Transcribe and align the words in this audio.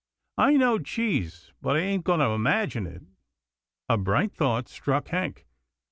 I 0.39 0.53
know 0.57 0.79
cheese, 0.79 1.51
but 1.61 1.75
I 1.75 1.79
ain't 1.81 2.05
going 2.05 2.21
to 2.21 2.25
imagine 2.29 2.87
it.'" 2.87 3.03
A 3.87 3.99
bright 3.99 4.31
thought 4.33 4.67
struck 4.67 5.09
Hank. 5.09 5.45